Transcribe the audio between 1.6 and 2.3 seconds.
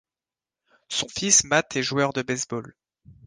est joueur de